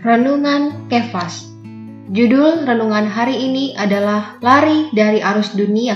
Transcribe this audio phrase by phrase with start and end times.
[0.00, 1.44] Renungan Kefas
[2.08, 5.92] Judul renungan hari ini adalah Lari dari Arus Dunia.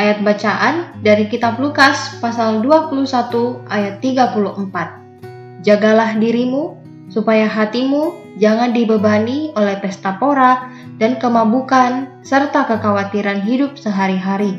[0.00, 5.60] Ayat bacaan dari kitab Lukas pasal 21 ayat 34.
[5.60, 6.80] Jagalah dirimu
[7.12, 14.56] supaya hatimu jangan dibebani oleh pesta pora dan kemabukan serta kekhawatiran hidup sehari-hari.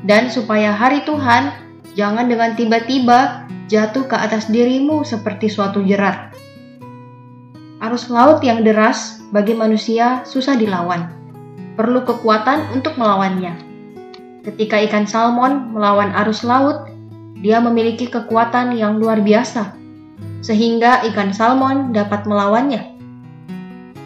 [0.00, 1.52] Dan supaya hari Tuhan
[1.92, 6.45] jangan dengan tiba-tiba jatuh ke atas dirimu seperti suatu jerat
[7.86, 11.06] Arus laut yang deras bagi manusia susah dilawan.
[11.78, 13.54] Perlu kekuatan untuk melawannya.
[14.42, 16.90] Ketika ikan salmon melawan arus laut,
[17.38, 19.70] dia memiliki kekuatan yang luar biasa,
[20.42, 22.90] sehingga ikan salmon dapat melawannya.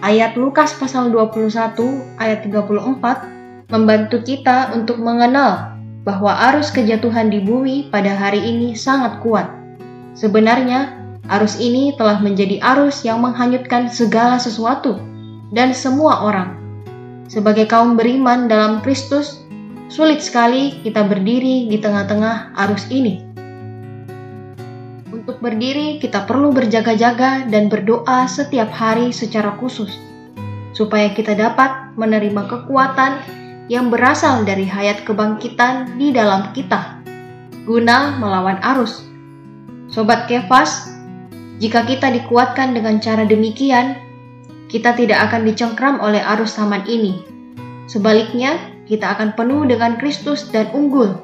[0.05, 5.73] Ayat Lukas pasal 21 ayat 34 membantu kita untuk mengenal
[6.05, 9.49] bahwa arus kejatuhan di bumi pada hari ini sangat kuat.
[10.13, 11.00] Sebenarnya,
[11.31, 14.99] Arus ini telah menjadi arus yang menghanyutkan segala sesuatu
[15.55, 16.59] dan semua orang.
[17.31, 19.39] Sebagai kaum beriman dalam Kristus,
[19.87, 23.23] sulit sekali kita berdiri di tengah-tengah arus ini.
[25.15, 29.95] Untuk berdiri, kita perlu berjaga-jaga dan berdoa setiap hari secara khusus,
[30.75, 33.23] supaya kita dapat menerima kekuatan
[33.71, 36.99] yang berasal dari hayat kebangkitan di dalam kita,
[37.63, 39.07] guna melawan arus.
[39.87, 41.00] Sobat Kefas,
[41.61, 44.01] jika kita dikuatkan dengan cara demikian,
[44.73, 47.21] kita tidak akan dicengkram oleh arus zaman ini.
[47.85, 48.57] Sebaliknya,
[48.89, 51.21] kita akan penuh dengan Kristus dan unggul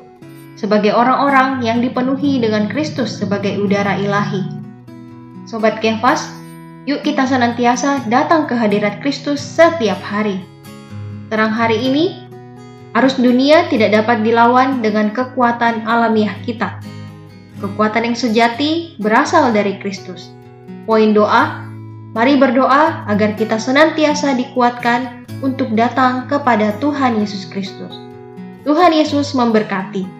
[0.60, 4.44] sebagai orang-orang yang dipenuhi dengan Kristus sebagai udara ilahi.
[5.48, 6.28] Sobat Kefas,
[6.84, 10.36] yuk kita senantiasa datang ke hadirat Kristus setiap hari.
[11.32, 12.28] Terang hari ini,
[12.92, 16.95] arus dunia tidak dapat dilawan dengan kekuatan alamiah kita
[17.56, 20.32] Kekuatan yang sejati berasal dari Kristus.
[20.84, 21.64] Poin doa,
[22.12, 27.92] mari berdoa agar kita senantiasa dikuatkan untuk datang kepada Tuhan Yesus Kristus.
[28.64, 30.15] Tuhan Yesus memberkati.